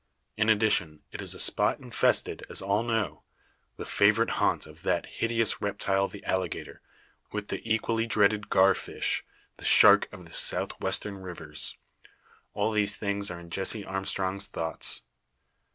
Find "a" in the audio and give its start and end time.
1.35-1.39